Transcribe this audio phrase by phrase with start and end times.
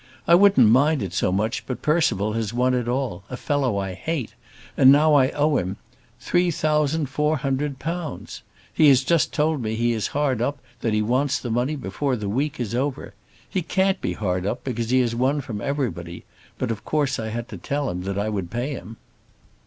[0.27, 3.93] I wouldn't mind it so much but Percival has won it all, a fellow I
[3.93, 4.33] hate;
[4.75, 5.77] and now I owe him
[6.19, 8.41] three thousand four hundred pounds!
[8.73, 11.75] He has just told me he is hard up and that he wants the money
[11.75, 13.13] before the week is over.
[13.47, 16.25] He can't be hard up because he has won from everybody;
[16.57, 18.97] but of course I had to tell him that I would pay him.